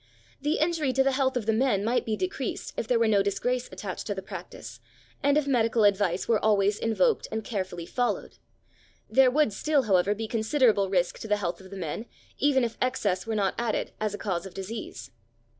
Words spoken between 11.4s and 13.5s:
of the men, even if excess were